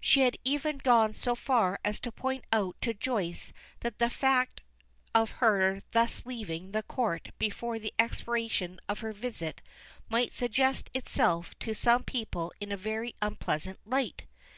[0.00, 4.62] She had even gone so far as to point out to Joyce that the fact
[5.14, 9.60] of her thus leaving the Court before the expiration of her visit
[10.08, 14.24] might suggest itself to some people in a very unpleasant light.